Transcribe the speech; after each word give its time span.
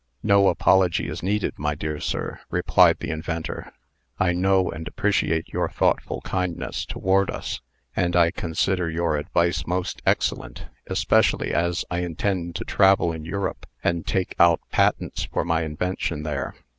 "No 0.23 0.47
apology 0.47 1.07
is 1.07 1.21
needed, 1.21 1.59
my 1.59 1.75
dear 1.75 1.99
sir," 1.99 2.39
replied 2.49 2.97
the 2.97 3.11
inventor 3.11 3.71
"I 4.19 4.33
know 4.33 4.71
and 4.71 4.87
appreciate 4.87 5.49
your 5.53 5.69
thoughtful 5.69 6.21
kindness 6.21 6.85
toward 6.85 7.29
us; 7.29 7.61
and 7.95 8.15
I 8.15 8.31
consider 8.31 8.89
your 8.89 9.15
advice 9.15 9.67
most 9.67 10.01
excellent, 10.03 10.65
especially 10.87 11.53
as 11.53 11.85
I 11.91 11.99
intend 11.99 12.55
to 12.55 12.65
travel 12.65 13.11
in 13.11 13.25
Europe, 13.25 13.67
and 13.83 14.03
take 14.03 14.33
out 14.39 14.59
patents 14.71 15.25
for 15.25 15.45
my 15.45 15.61
invention 15.61 16.23
there. 16.23 16.55